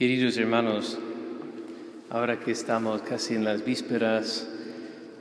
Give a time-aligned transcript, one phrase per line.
[0.00, 0.96] Queridos hermanos,
[2.08, 4.48] ahora que estamos casi en las vísperas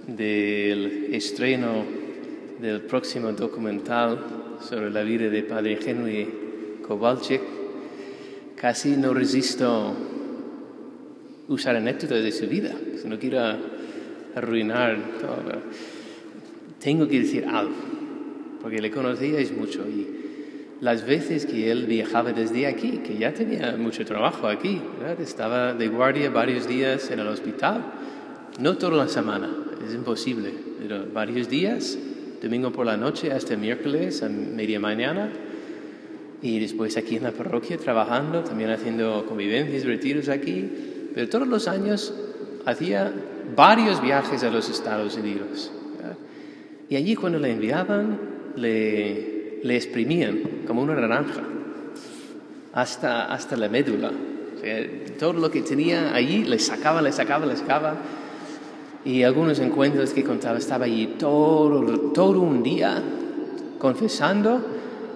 [0.08, 1.84] del estreno
[2.62, 6.30] del próximo documental sobre la vida de Padre Henry
[6.88, 7.42] Kowalczyk,
[8.56, 9.94] casi no resisto
[11.50, 13.42] usar anécdotas de su vida, si no quiero
[14.34, 15.62] arruinar todo.
[16.82, 17.76] Tengo que decir algo,
[18.62, 20.19] porque le conocíais mucho y
[20.82, 24.82] las veces que él viajaba desde aquí, que ya tenía mucho trabajo aquí,
[25.20, 27.84] estaba de guardia varios días en el hospital,
[28.60, 29.50] no toda la semana,
[29.86, 31.98] es imposible, pero varios días,
[32.42, 35.30] domingo por la noche hasta miércoles a media mañana,
[36.42, 40.70] y después aquí en la parroquia trabajando, también haciendo convivencias, retiros aquí,
[41.14, 42.14] pero todos los años
[42.66, 43.12] hacía
[43.56, 45.72] varios viajes a los Estados Unidos.
[46.90, 48.20] Y allí cuando le enviaban,
[48.56, 51.44] le le exprimían como una naranja
[52.74, 54.12] hasta, hasta la médula.
[55.20, 57.96] todo lo que tenía allí le sacaba, le sacaba, le sacaba.
[59.06, 63.02] Y algunos encuentros que contaba, estaba allí todo, todo un día
[63.80, 64.62] confesando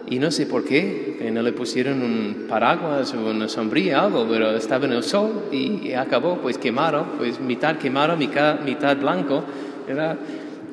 [0.10, 4.52] y no sé por qué, no le pusieron un paraguas o una sombría, algo, pero
[4.52, 9.44] estaba en el sol y, acabó pues quemado, pues mitad quemado, mitad, mitad blanco.
[9.88, 10.18] Era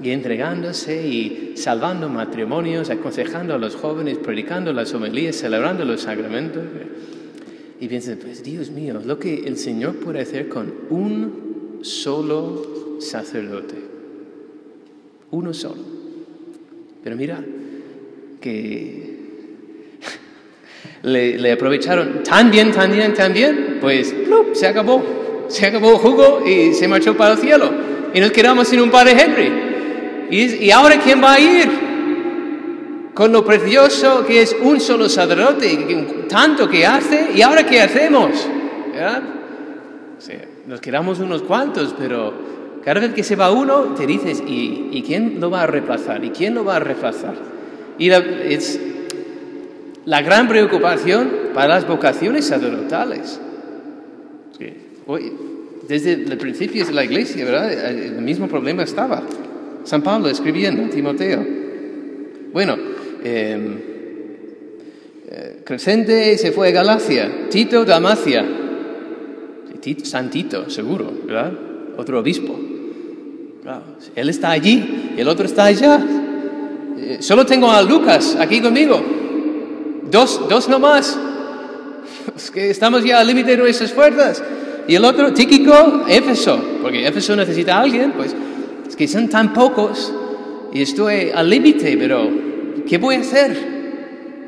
[0.03, 6.63] y entregándose y salvando matrimonios, aconsejando a los jóvenes, predicando las homilías, celebrando los sacramentos.
[7.81, 13.75] Y piensan, pues Dios mío, lo que el Señor puede hacer con un solo sacerdote.
[15.31, 15.83] Uno solo.
[17.03, 17.43] Pero mira,
[18.41, 19.19] que
[21.03, 24.15] le, aprovecharon tan bien, tan bien, tan bien, pues
[24.53, 25.47] se acabó.
[25.49, 27.71] Se acabó el jugo y se marchó para el cielo.
[28.15, 29.70] Y nos quedamos sin un padre Henry.
[30.31, 31.69] ¿Y, ahora quién va a ir?
[33.15, 38.31] Con lo precioso que es un solo sacerdote, tanto que hace, ¿y ahora qué hacemos?
[40.67, 42.33] nos quedamos unos cuantos, pero
[42.85, 46.25] cada vez que se va uno, te dices, ¿y, quién lo va a reemplazar?
[46.25, 47.35] ¿Y quién lo va a reemplazar?
[47.99, 48.81] Y es
[50.05, 53.41] la gran preocupación para las vocaciones sacerdotales.
[55.07, 55.33] Hoy,
[55.89, 57.73] desde el principio de la iglesia, ¿verdad?
[57.91, 59.23] El mismo problema estaba.
[59.85, 61.45] San Pablo escribiendo Timoteo.
[62.53, 62.77] Bueno,
[63.23, 63.79] em,
[65.29, 68.45] eh, Crescente se fue a Galacia, Tito Damacia,
[70.03, 71.53] San Tito, seguro, ¿verdad?
[71.97, 72.59] Otro obispo.
[74.17, 76.03] él está allí y el otro está allá.
[76.99, 79.01] Eh, solo tengo a Lucas aquí conmigo.
[80.11, 81.19] Dos, dos nomás.
[82.37, 84.43] Es que estamos ya al límite de nuestras fuerzas.
[84.89, 88.35] Y el otro, Tíquico, Éfeso, porque Éfeso necesita a alguien, pues
[88.97, 90.13] que son tan pocos
[90.73, 92.29] y estoy al límite, pero
[92.87, 93.57] ¿qué voy a hacer?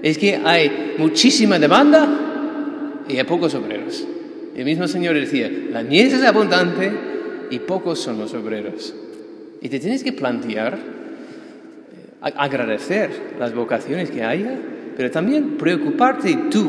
[0.03, 4.07] Es que hay muchísima demanda y hay pocos obreros.
[4.57, 6.93] El mismo Señor decía, la mies es abundante
[7.51, 8.95] y pocos son los obreros.
[9.61, 14.59] Y te tienes que plantear, eh, agradecer las vocaciones que haya,
[14.97, 16.69] pero también preocuparte tú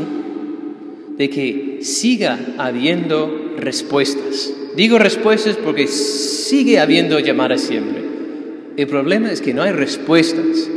[1.17, 4.53] de que siga habiendo respuestas.
[4.75, 8.01] Digo respuestas porque sigue habiendo llamadas siempre.
[8.75, 10.67] El problema es que no hay respuestas,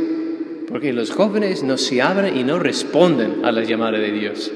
[0.67, 4.51] porque los jóvenes no se abren y no responden a la llamada de Dios.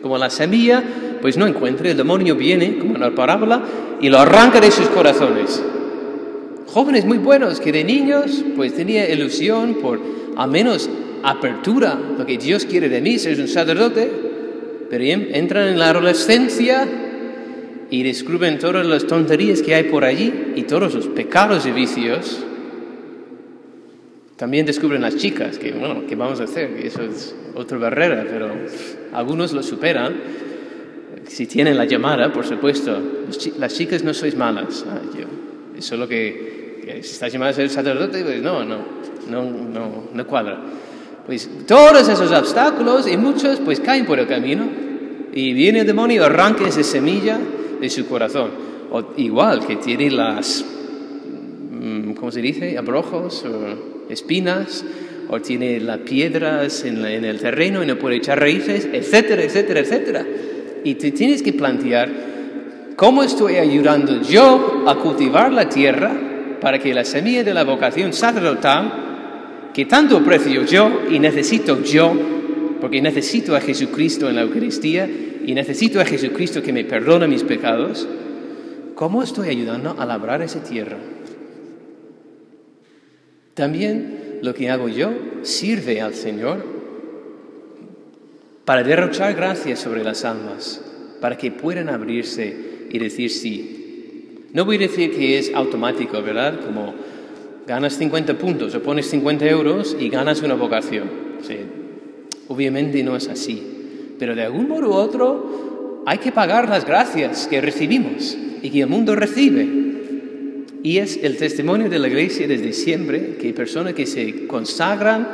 [0.00, 0.82] Como la semilla,
[1.20, 3.62] pues no encuentra, el demonio viene, como en la parábola,
[4.00, 5.62] y lo arranca de sus corazones.
[6.66, 10.00] Jóvenes muy buenos que de niños, pues tenía ilusión por
[10.36, 10.88] al menos
[11.22, 14.10] apertura, lo que Dios quiere de mí, ser un sacerdote,
[14.88, 16.86] pero entran en la adolescencia
[17.90, 22.44] y descubren todas las tonterías que hay por allí y todos los pecados y vicios.
[24.36, 26.70] También descubren las chicas, que bueno, ¿qué vamos a hacer?
[26.82, 28.50] Eso es otra barrera, pero
[29.12, 30.14] algunos lo superan.
[31.26, 33.00] Si tienen la llamada, por supuesto,
[33.58, 34.84] las chicas no sois malas.
[34.88, 35.00] Ah,
[35.76, 38.78] es solo que, si estás llamada a ser sacerdote, pues no, no,
[39.28, 40.60] no, no, no cuadra.
[41.26, 44.66] Pues todos esos obstáculos y muchos pues caen por el camino
[45.32, 47.38] y viene el demonio, arranca esa semilla
[47.80, 48.50] de su corazón.
[48.90, 50.64] O igual que tiene las,
[51.70, 52.78] mm, ¿cómo se dice?
[52.78, 54.84] Abrojos o espinas,
[55.28, 60.26] o tiene las piedras en, el terreno y no puede echar raíces, etcétera, etcétera, etcétera.
[60.84, 62.08] Y te tienes que plantear,
[62.96, 66.12] ¿cómo estoy ayudando yo a cultivar la tierra
[66.60, 72.12] para que la semilla de la vocación sacerdotal, que tanto aprecio yo y necesito yo,
[72.80, 75.08] porque necesito a Jesucristo en la Eucaristía
[75.48, 78.06] y necesito a Jesucristo que me perdone mis pecados,
[78.94, 80.98] ¿cómo estoy ayudando a labrar esa tierra?
[83.54, 85.10] También lo que hago yo
[85.40, 86.62] sirve al Señor
[88.66, 90.82] para derrochar gracias sobre las almas.
[91.22, 92.54] para que puedan abrirse
[92.90, 94.44] y decir sí.
[94.52, 96.60] No voy a decir que es automático, ¿verdad?
[96.60, 96.94] Como
[97.66, 101.08] ganas 50 puntos o pones 50 euros y ganas una vocación.
[102.48, 103.77] obviamente no es así.
[104.18, 108.80] Pero de algún modo u otro hay que pagar las gracias que recibimos y que
[108.80, 109.68] el mundo recibe.
[110.82, 115.28] Y es el testimonio de la iglesia desde siempre que hay personas que se consagran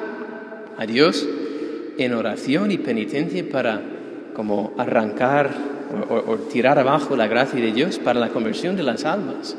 [0.77, 1.29] a Dios
[1.99, 3.83] en oración y penitencia para
[4.35, 5.51] como arrancar
[6.09, 9.57] o, tirar abajo la gracia de Dios para la conversión de las almas.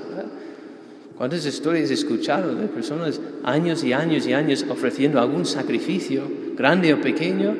[1.18, 6.24] ¿Cuántas historias he escuchado de personas años y años y años ofreciendo algún sacrificio,
[6.58, 7.56] grande o pequeño,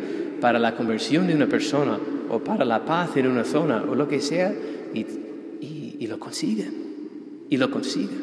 [0.46, 1.98] para la conversión de una persona
[2.30, 4.54] o para la paz en una zona o lo que sea,
[4.94, 5.04] y,
[6.00, 6.72] y lo consiguen,
[7.50, 8.22] y lo consiguen.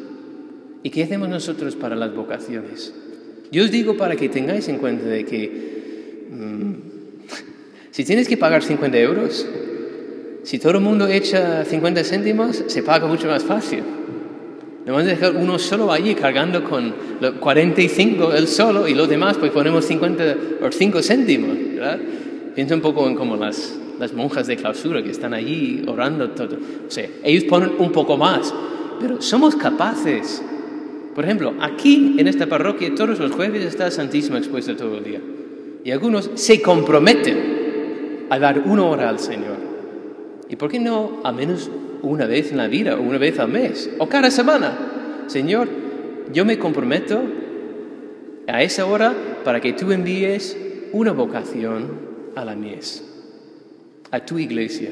[0.83, 2.93] ¿Y qué hacemos nosotros para las vocaciones?
[3.51, 6.73] Yo os digo para que tengáis en cuenta de que mm,
[7.91, 9.45] si tienes que pagar 50 euros,
[10.43, 13.83] si todo el mundo echa 50 céntimos, se paga mucho más fácil.
[14.85, 16.93] No vamos a dejar uno solo allí cargando con
[17.41, 21.72] 45 el solo y los demás pues ponemos 50 o 5 céntimos.
[21.83, 21.99] ¿Verdad?
[22.55, 26.55] Piensa un poco en como las, las monjas de clausura que están allí orando todo.
[26.55, 28.53] O ellos ponen un poco más,
[28.99, 30.43] pero somos capaces
[31.13, 35.21] por ejemplo, aquí en esta parroquia todos los jueves está Santísimo expuesto todo el día.
[35.83, 39.57] Y algunos se comprometen a dar una hora al Señor.
[40.49, 41.69] ¿Y por qué no al menos
[42.01, 45.25] una vez en la vida o una vez al mes o cada semana?
[45.27, 45.67] Señor,
[46.33, 47.21] yo me comprometo
[48.47, 49.13] a esa hora
[49.43, 50.57] para que tú envíes
[50.93, 53.03] una vocación a la mies,
[54.11, 54.89] a tu iglesia.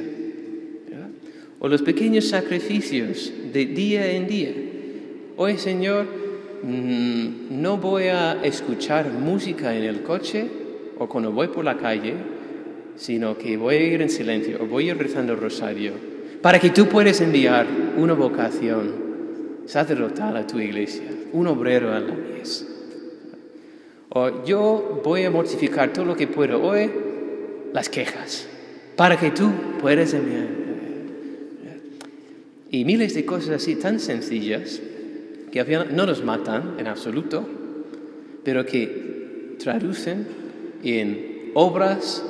[1.59, 4.51] O los pequeños sacrificios de día en día
[5.44, 6.06] Hoy, Señor,
[6.62, 10.45] mm, no voy a escuchar música en el coche
[11.00, 12.13] o cuando voy por la calle,
[12.95, 15.94] sino que voy a ir en silencio o voy a ir rezando el rosario,
[16.44, 17.65] para que tú puedas enviar
[17.97, 18.92] una vocación
[19.65, 22.70] sacerdotal a tu iglesia, un obrero a la mies.
[24.13, 26.91] O yo voy a mortificar todo lo que puedo hoy,
[27.73, 28.45] las quejas,
[28.97, 29.49] para que tú
[29.79, 30.47] puedas enviar.
[32.69, 34.81] Y miles de cosas así tan sencillas
[35.51, 37.47] que no nos matan en absoluto,
[38.43, 40.27] pero que traducen
[40.83, 42.23] en obras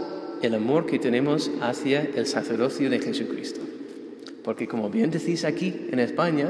[0.44, 3.62] el amor que tenemos hacia el sacerdocio de Jesucristo.
[4.44, 6.50] Porque como bien decís aquí en España,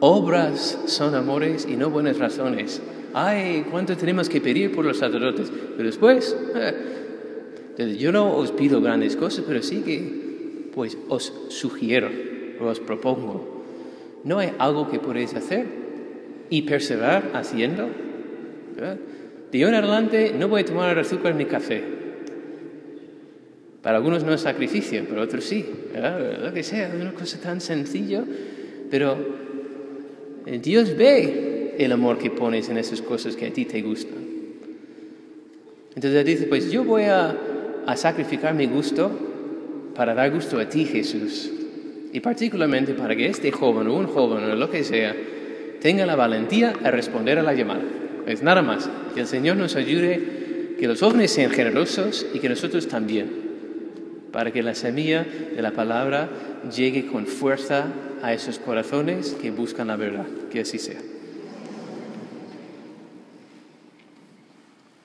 [0.00, 2.80] obras son amores y no buenas razones.
[3.14, 5.52] Ay, ¿cuánto tenemos que pedir por los sacerdotes?
[5.76, 12.08] Pero después, eh, yo no os pido grandes cosas, pero sí que pues os sugiero,
[12.60, 13.62] os propongo.
[14.24, 15.82] ¿No hay algo que podéis hacer?
[16.52, 17.88] y perseverar haciendo.
[19.50, 21.82] De hoy en adelante no voy a tomar azúcar en mi café.
[23.80, 25.64] Para algunos no es sacrificio, para otros sí.
[25.94, 28.22] Lo que sea, una cosa tan sencilla,
[28.90, 29.16] pero
[30.44, 34.32] Dios ve el amor que pones en esas cosas que a ti te gustan.
[35.94, 37.36] Entonces dice, pues yo voy a,
[37.86, 39.10] a sacrificar mi gusto
[39.94, 41.50] para dar gusto a ti, Jesús.
[42.12, 45.14] Y particularmente para que este joven o un joven o lo que sea,
[45.80, 47.82] tenga la valentía a responder a la llamada.
[48.26, 48.88] Es nada más.
[49.14, 53.30] Que el Señor nos ayude, que los jóvenes sean generosos y que nosotros también,
[54.30, 56.28] para que la semilla de la palabra
[56.74, 57.86] llegue con fuerza
[58.22, 60.26] a esos corazones que buscan la verdad.
[60.50, 61.00] Que así sea.